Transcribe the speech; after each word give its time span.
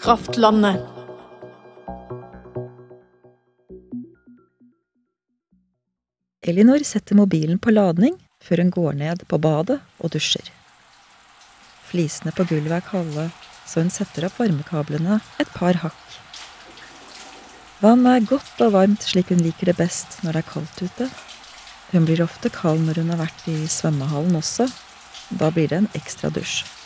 Kraftlandet. 0.00 0.80
Elinor 6.40 6.78
setter 6.78 7.14
mobilen 7.14 7.58
på 7.60 7.74
ladning 7.74 8.16
før 8.40 8.62
hun 8.62 8.70
går 8.72 8.96
ned 8.96 9.26
på 9.28 9.36
badet 9.44 9.76
og 10.00 10.14
dusjer. 10.14 10.48
Flisene 11.90 12.32
på 12.32 12.48
gulvet 12.48 12.78
er 12.78 12.88
kalde, 12.88 13.26
så 13.68 13.84
hun 13.84 13.92
setter 13.92 14.30
opp 14.30 14.40
varmekablene 14.40 15.20
et 15.36 15.52
par 15.52 15.82
hakk. 15.84 16.18
Vannet 17.84 18.22
er 18.22 18.28
godt 18.32 18.64
og 18.64 18.72
varmt 18.80 19.04
slik 19.04 19.34
hun 19.34 19.44
liker 19.44 19.68
det 19.68 19.76
best 19.84 20.22
når 20.24 20.32
det 20.32 20.46
er 20.46 20.52
kaldt 20.54 20.80
ute. 20.80 21.12
Hun 21.92 22.08
blir 22.08 22.24
ofte 22.24 22.48
kald 22.48 22.88
når 22.88 23.04
hun 23.04 23.12
har 23.12 23.26
vært 23.26 23.48
i 23.52 23.60
svømmehallen 23.68 24.40
også. 24.40 24.72
Da 25.36 25.52
blir 25.52 25.68
det 25.68 25.84
en 25.84 25.92
ekstra 25.92 26.32
dusj. 26.32 26.79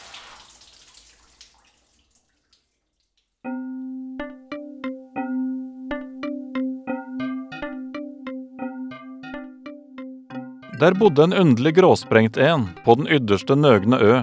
Der 10.85 10.93
bodde 10.93 11.23
en 11.25 11.33
underlig 11.33 11.75
gråsprengt 11.75 12.37
en 12.37 12.67
på 12.85 12.95
den 12.99 13.07
ytterste 13.09 13.55
nøgne 13.57 13.97
ø. 14.05 14.17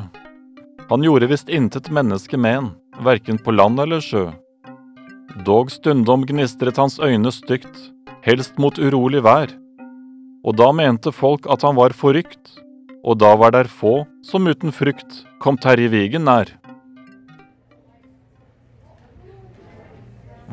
Han 0.90 1.02
gjorde 1.02 1.30
visst 1.32 1.48
intet 1.50 1.88
menneske 1.90 2.38
men, 2.38 2.68
verken 3.02 3.40
på 3.42 3.54
land 3.56 3.80
eller 3.82 4.04
sjø. 4.06 4.28
Dog 5.48 5.72
stundom 5.74 6.22
gnistret 6.30 6.78
hans 6.78 7.00
øyne 7.02 7.32
stygt, 7.34 7.80
helst 8.22 8.60
mot 8.62 8.78
urolig 8.78 9.24
vær. 9.26 9.50
Og 10.46 10.54
da 10.60 10.68
mente 10.70 11.10
folk 11.10 11.48
at 11.50 11.66
han 11.66 11.80
var 11.80 11.96
forrykt, 11.98 12.52
og 13.02 13.18
da 13.24 13.32
var 13.42 13.56
der 13.56 13.72
få 13.80 14.04
som 14.22 14.46
uten 14.46 14.70
frykt 14.70 15.24
kom 15.42 15.58
Terje 15.58 15.90
Vigen 15.90 16.28
nær. 16.30 16.52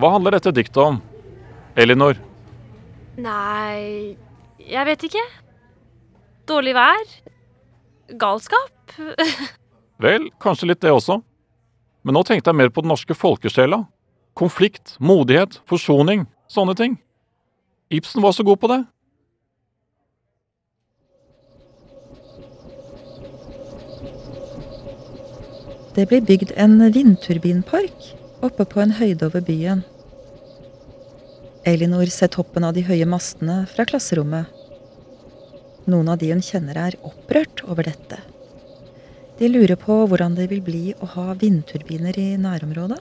Hva 0.01 0.15
handler 0.17 0.39
dette 0.39 0.55
diktet 0.57 0.81
om? 0.87 1.03
Elinor? 1.77 2.17
Nei 3.21 4.17
Jeg 4.57 4.89
vet 4.89 5.07
ikke. 5.11 5.27
Dårlig 6.49 6.73
vær? 6.73 7.09
Galskap? 8.17 8.95
Vel, 10.05 10.31
kanskje 10.41 10.71
litt 10.71 10.81
det 10.81 10.95
også. 10.95 11.19
Men 12.07 12.17
nå 12.17 12.23
tenkte 12.25 12.49
jeg 12.49 12.57
mer 12.57 12.71
på 12.73 12.85
den 12.85 12.93
norske 12.93 13.13
folkesjela. 13.13 13.83
Konflikt, 14.39 14.95
modighet, 14.97 15.59
forsoning. 15.69 16.25
Sånne 16.49 16.77
ting. 16.79 16.97
Ibsen 17.93 18.25
var 18.25 18.33
så 18.33 18.47
god 18.49 18.61
på 18.63 18.71
det. 18.73 18.79
Det 25.99 26.07
blir 26.07 26.23
bygd 26.23 26.53
en 26.57 26.79
vindturbinpark 26.95 28.13
oppe 28.47 28.65
på 28.71 28.81
en 28.81 28.95
høyde 29.01 29.27
over 29.27 29.43
byen. 29.45 29.83
Elinor 31.67 32.07
ser 32.15 32.31
toppen 32.33 32.65
av 32.65 32.77
de 32.77 32.87
høye 32.87 33.09
mastene 33.09 33.65
fra 33.69 33.85
klasserommet. 33.89 34.58
Noen 35.89 36.11
av 36.13 36.19
de 36.21 36.29
hun 36.35 36.43
kjenner 36.45 36.77
er 36.77 36.97
opprørt 37.01 37.63
over 37.65 37.87
dette. 37.89 38.19
De 39.39 39.49
lurer 39.49 39.79
på 39.81 40.03
hvordan 40.11 40.35
det 40.37 40.51
vil 40.51 40.61
bli 40.65 40.83
å 41.01 41.07
ha 41.15 41.33
vindturbiner 41.41 42.17
i 42.21 42.33
nærområdet. 42.41 42.99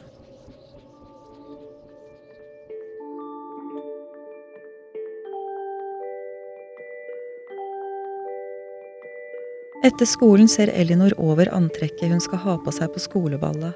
Etter 9.87 10.07
skolen 10.09 10.49
ser 10.51 10.71
Elinor 10.73 11.13
over 11.21 11.51
antrekket 11.53 12.11
hun 12.11 12.23
skal 12.23 12.41
ha 12.43 12.57
på 12.63 12.71
seg 12.75 12.91
på 12.95 13.03
skoleballet. 13.03 13.75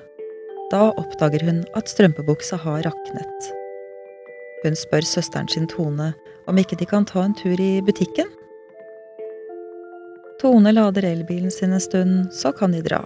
Da 0.72 0.88
oppdager 0.96 1.44
hun 1.46 1.66
at 1.78 1.92
strømpebuksa 1.92 2.58
har 2.64 2.84
raknet. 2.88 3.52
Hun 4.64 4.78
spør 4.78 5.06
søsteren 5.08 5.52
sin 5.52 5.68
Tone 5.72 6.14
om 6.50 6.60
ikke 6.60 6.80
de 6.80 6.88
kan 6.90 7.08
ta 7.08 7.26
en 7.26 7.36
tur 7.38 7.60
i 7.60 7.74
butikken. 7.86 8.30
Tone 10.42 10.72
lader 10.72 11.06
elbilen 11.06 11.52
sin 11.52 11.74
en 11.74 11.82
stund, 11.82 12.34
så 12.34 12.52
kan 12.52 12.72
de 12.72 12.82
dra. 12.82 13.04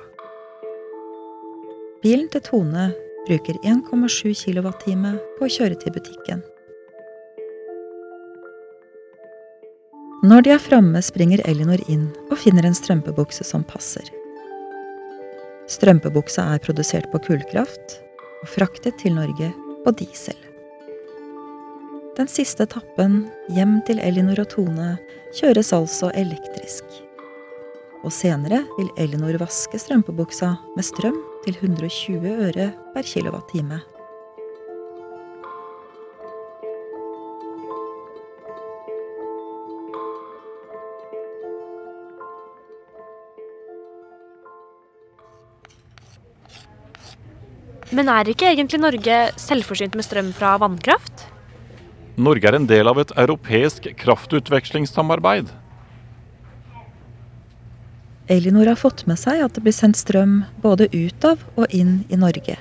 Bilen 2.04 2.30
til 2.32 2.40
Tone 2.46 2.86
bruker 3.28 3.58
1,7 3.60 4.32
kWt 4.40 4.86
på 5.36 5.44
å 5.44 5.50
kjøre 5.52 5.76
til 5.82 5.92
butikken. 5.98 6.44
Når 10.24 10.46
de 10.46 10.54
er 10.56 10.64
framme, 10.64 11.02
springer 11.04 11.44
Elinor 11.44 11.84
inn 11.92 12.08
og 12.30 12.40
finner 12.40 12.70
en 12.70 12.78
strømpebukse 12.78 13.44
som 13.44 13.68
passer. 13.68 14.08
Strømpebuksa 15.68 16.46
er 16.54 16.64
produsert 16.64 17.12
på 17.12 17.20
kullkraft 17.28 17.98
og 18.46 18.52
fraktet 18.54 18.96
til 19.04 19.18
Norge 19.20 19.52
på 19.84 19.96
diesel. 20.00 20.40
Den 22.16 22.32
siste 22.32 22.64
etappen, 22.64 23.26
hjem 23.52 23.82
til 23.84 24.00
Elinor 24.00 24.46
og 24.46 24.54
Tone, 24.56 24.94
kjøres 25.36 25.76
altså 25.76 26.16
elektrisk. 26.16 27.04
Og 28.06 28.14
senere 28.14 28.62
vil 28.78 28.92
Elinor 29.02 29.40
vaske 29.42 29.80
strømpebuksa 29.82 30.52
med 30.76 30.86
strøm 30.86 31.18
til 31.42 31.58
120 31.58 32.36
øre 32.46 32.70
per 32.94 33.08
kilowattime. 33.10 33.82
Men 47.96 48.10
er 48.12 48.30
ikke 48.30 48.52
egentlig 48.52 48.82
Norge 48.84 49.20
selvforsynt 49.40 49.98
med 49.98 50.06
strøm 50.06 50.34
fra 50.36 50.56
vannkraft? 50.62 51.30
Norge 52.22 52.50
er 52.50 52.58
en 52.60 52.70
del 52.70 52.90
av 52.92 53.00
et 53.02 53.18
europeisk 53.18 53.88
kraftutvekslingssamarbeid. 53.98 55.50
Elinor 58.28 58.66
har 58.66 58.80
fått 58.80 59.04
med 59.06 59.20
seg 59.22 59.44
at 59.46 59.54
det 59.54 59.62
blir 59.62 59.76
sendt 59.76 60.00
strøm 60.00 60.40
både 60.64 60.88
ut 60.90 61.28
av 61.28 61.44
og 61.54 61.70
inn 61.70 62.00
i 62.10 62.18
Norge, 62.18 62.58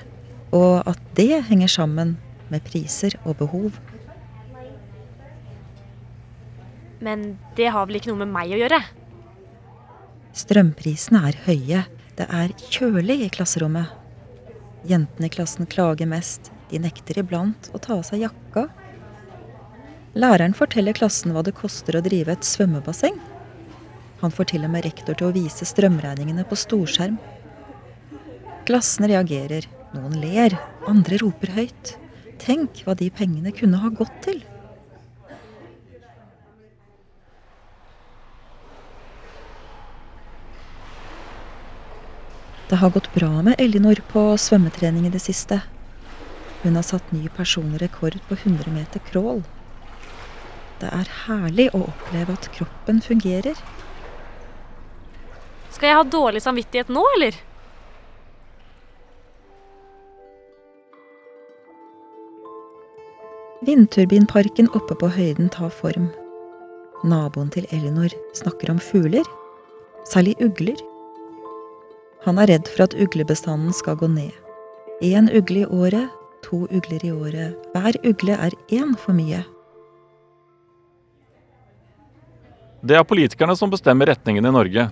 og 0.53 0.85
at 0.85 1.01
det 1.17 1.41
henger 1.47 1.71
sammen 1.71 2.15
med 2.53 2.61
priser 2.67 3.17
og 3.23 3.39
behov. 3.41 3.79
Men 7.01 7.35
det 7.57 7.71
har 7.73 7.89
vel 7.89 7.97
ikke 7.97 8.13
noe 8.13 8.21
med 8.21 8.33
meg 8.35 8.53
å 8.53 8.61
gjøre? 8.61 8.79
Strømprisene 10.35 11.25
er 11.31 11.41
høye. 11.47 11.83
Det 12.15 12.25
er 12.29 12.53
kjølig 12.71 13.19
i 13.25 13.33
klasserommet. 13.33 13.89
Jentene 14.85 15.27
i 15.27 15.33
klassen 15.33 15.67
klager 15.69 16.09
mest. 16.09 16.51
De 16.69 16.79
nekter 16.81 17.19
iblant 17.21 17.71
å 17.73 17.81
ta 17.81 17.97
av 17.97 18.05
seg 18.07 18.21
jakka. 18.25 18.67
Læreren 20.15 20.55
forteller 20.55 20.95
klassen 20.95 21.33
hva 21.35 21.41
det 21.43 21.57
koster 21.57 21.97
å 21.97 22.03
drive 22.05 22.37
et 22.37 22.47
svømmebasseng. 22.47 23.17
Han 24.25 24.33
får 24.33 24.47
til 24.49 24.63
og 24.65 24.71
med 24.73 24.81
rektor 24.87 25.13
til 25.13 25.27
å 25.27 25.35
vise 25.35 25.67
strømregningene 25.69 26.47
på 26.49 26.57
storskjerm. 26.57 27.19
Klassen 28.65 29.05
reagerer. 29.05 29.67
Noen 29.93 30.15
ler, 30.17 30.55
andre 30.89 31.19
roper 31.21 31.51
høyt. 31.53 31.91
Tenk 32.41 32.81
hva 32.87 32.95
de 32.97 33.11
pengene 33.13 33.53
kunne 33.53 33.77
ha 33.83 33.91
gått 33.93 34.15
til. 34.25 34.41
Det 42.65 42.81
har 42.81 42.95
gått 42.97 43.11
bra 43.13 43.29
med 43.45 43.61
Elinor 43.61 44.01
på 44.09 44.25
svømmetrening 44.41 45.05
i 45.05 45.13
det 45.13 45.21
siste. 45.21 45.61
Hun 46.65 46.81
har 46.81 46.89
satt 46.89 47.13
ny 47.13 47.29
personrekord 47.29 48.17
på 48.25 48.41
100 48.41 48.73
meter 48.73 49.05
crawl. 49.05 49.45
Det 50.81 50.89
er 50.89 51.17
herlig 51.27 51.69
å 51.77 51.85
oppleve 51.93 52.33
at 52.33 52.49
kroppen 52.57 53.05
fungerer. 53.05 53.53
Skal 55.75 55.91
jeg 55.91 55.97
ha 55.99 56.05
dårlig 56.07 56.39
samvittighet 56.39 56.91
nå, 56.93 57.03
eller? 57.17 57.35
Vindturbinparken 63.65 64.69
oppe 64.77 64.95
på 65.01 65.09
høyden 65.17 65.49
tar 65.51 65.73
form. 65.73 66.07
Naboen 67.03 67.51
til 67.51 67.67
Elinor 67.75 68.13
snakker 68.37 68.71
om 68.71 68.79
fugler, 68.79 69.27
særlig 70.07 70.37
ugler. 70.43 70.79
Han 72.23 72.39
er 72.39 72.53
redd 72.53 72.69
for 72.71 72.87
at 72.87 72.95
uglebestanden 72.95 73.75
skal 73.75 73.99
gå 73.99 74.07
ned. 74.11 74.31
Én 75.03 75.27
ugle 75.27 75.65
i 75.65 75.67
året, 75.67 76.07
to 76.45 76.63
ugler 76.69 77.03
i 77.03 77.11
året. 77.11 77.55
Hver 77.73 77.99
ugle 78.07 78.37
er 78.37 78.55
én 78.71 78.95
for 79.01 79.17
mye. 79.17 79.43
Det 82.85 82.95
er 82.95 83.07
politikerne 83.07 83.57
som 83.57 83.73
bestemmer 83.73 84.13
retningen 84.13 84.45
i 84.45 84.53
Norge. 84.53 84.91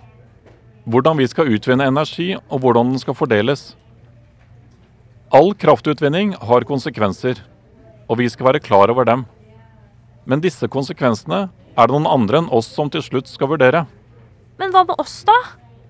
Hvordan 0.84 1.18
vi 1.18 1.28
skal 1.32 1.52
utvinne 1.56 1.88
energi, 1.88 2.34
og 2.52 2.60
hvordan 2.60 2.92
den 2.92 3.00
skal 3.00 3.16
fordeles. 3.16 3.74
All 5.34 5.54
kraftutvinning 5.56 6.34
har 6.36 6.68
konsekvenser, 6.68 7.40
og 8.10 8.20
vi 8.20 8.28
skal 8.30 8.52
være 8.52 8.64
klar 8.64 8.92
over 8.92 9.08
dem. 9.08 9.24
Men 10.28 10.44
disse 10.44 10.68
konsekvensene 10.68 11.48
er 11.48 11.88
det 11.88 11.96
noen 11.96 12.10
andre 12.10 12.44
enn 12.44 12.52
oss 12.54 12.68
som 12.70 12.92
til 12.92 13.04
slutt 13.04 13.32
skal 13.32 13.50
vurdere. 13.56 13.86
Men 14.60 14.76
hva 14.76 14.84
med 14.86 15.00
oss, 15.02 15.22
da? 15.28 15.36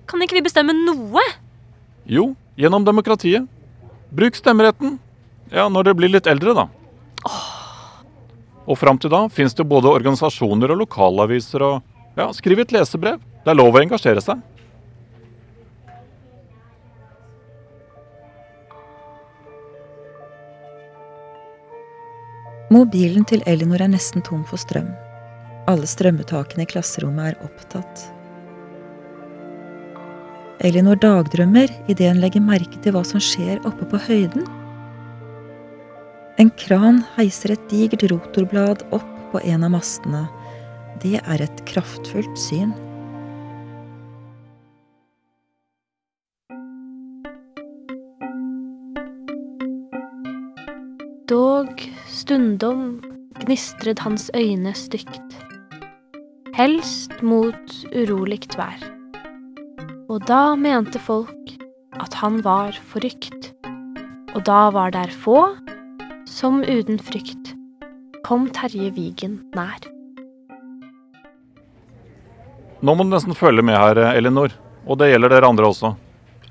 Kan 0.08 0.22
ikke 0.22 0.38
vi 0.38 0.46
bestemme 0.46 0.72
noe? 0.76 1.24
Jo, 2.06 2.30
gjennom 2.56 2.86
demokratiet. 2.86 3.48
Bruk 4.14 4.38
stemmeretten. 4.38 4.98
Ja, 5.52 5.66
når 5.68 5.90
dere 5.90 5.98
blir 5.98 6.12
litt 6.14 6.30
eldre, 6.30 6.54
da. 6.56 6.68
Og 8.64 8.78
fram 8.80 8.96
til 9.00 9.12
da 9.12 9.26
fins 9.28 9.56
det 9.58 9.66
både 9.68 9.90
organisasjoner 9.90 10.72
og 10.72 10.84
lokalaviser 10.86 11.66
og 11.66 11.82
Ja, 12.14 12.28
skriv 12.30 12.60
et 12.62 12.70
lesebrev. 12.70 13.18
Det 13.42 13.50
er 13.50 13.56
lov 13.58 13.74
å 13.74 13.80
engasjere 13.82 14.22
seg. 14.22 14.38
Mobilen 22.74 23.22
til 23.30 23.42
Elinor 23.46 23.84
er 23.84 23.90
nesten 23.92 24.24
tom 24.26 24.40
for 24.48 24.58
strøm. 24.58 24.88
Alle 25.70 25.86
strømmetakene 25.86 26.64
i 26.64 26.70
klasserommet 26.72 27.28
er 27.30 27.44
opptatt. 27.46 28.00
Elinor 30.64 30.98
dagdrømmer 30.98 31.70
idet 31.92 32.08
hun 32.10 32.22
legger 32.24 32.42
merke 32.42 32.80
til 32.82 32.96
hva 32.96 33.04
som 33.06 33.22
skjer 33.22 33.62
oppe 33.68 33.86
på 33.92 34.00
høyden. 34.08 34.48
En 36.42 36.50
kran 36.64 37.04
heiser 37.14 37.54
et 37.54 37.68
digert 37.70 38.08
rotorblad 38.10 38.82
opp 38.96 39.12
på 39.30 39.44
en 39.44 39.68
av 39.68 39.76
mastene. 39.76 40.24
Det 41.04 41.20
er 41.20 41.46
et 41.46 41.62
kraftfullt 41.70 42.40
syn. 42.48 42.74
Dog 51.24 51.80
stundom 52.04 52.98
gnistret 53.40 54.02
hans 54.04 54.26
øyne 54.36 54.74
stygt, 54.76 55.36
helst 56.52 57.14
mot 57.24 57.72
urolig 57.96 58.42
vær. 58.52 58.82
Og 60.12 60.26
da 60.28 60.52
mente 60.52 61.00
folk 61.00 61.54
at 61.96 62.18
han 62.20 62.42
var 62.44 62.76
forrykt, 62.90 63.54
og 64.36 64.44
da 64.44 64.68
var 64.74 64.92
der 64.92 65.08
få 65.08 65.46
som 66.28 66.60
uten 66.60 67.00
frykt 67.00 67.54
kom 68.28 68.50
Terje 68.52 68.90
Vigen 68.92 69.38
nær. 69.56 69.80
Nå 72.84 72.98
må 72.98 73.00
du 73.00 73.14
nesten 73.14 73.32
følge 73.32 73.64
med 73.64 73.80
her, 73.80 74.02
Elinor. 74.12 74.52
Og 74.84 75.00
det 75.00 75.08
gjelder 75.14 75.32
dere 75.32 75.48
andre 75.48 75.72
også. 75.72 75.94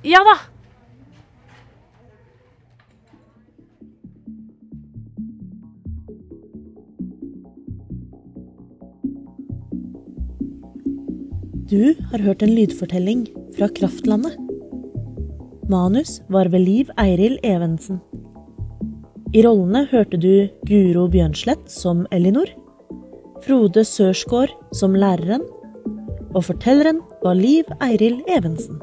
Ja 0.02 0.26
da! 0.26 0.34
Du 11.74 11.96
har 12.12 12.22
hørt 12.22 12.44
en 12.46 12.52
lydfortelling 12.54 13.24
fra 13.58 13.66
Kraftlandet. 13.74 14.36
Manus 15.70 16.20
var 16.30 16.46
ved 16.54 16.62
Liv 16.62 16.90
Eiril 17.02 17.40
Evensen. 17.42 17.98
I 19.34 19.42
rollene 19.42 19.88
hørte 19.90 20.20
du 20.22 20.52
Guro 20.70 21.08
Bjørnslett 21.10 21.72
som 21.74 22.04
Elinor, 22.14 22.52
Frode 23.42 23.82
Sørsgaard 23.90 24.54
som 24.78 24.94
læreren, 24.94 25.42
og 26.36 26.46
fortelleren 26.52 27.02
var 27.24 27.42
Liv 27.42 27.74
Eiril 27.82 28.22
Evensen. 28.30 28.78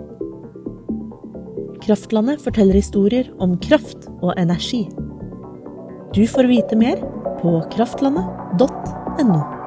Kraftlandet 1.87 2.43
forteller 2.43 2.81
historier 2.81 3.31
om 3.39 3.55
kraft 3.69 4.11
og 4.19 4.35
energi. 4.35 4.83
Du 6.11 6.27
får 6.27 6.51
vite 6.51 6.83
mer 6.83 6.99
på 7.39 7.55
kraftlandet.no. 7.71 9.60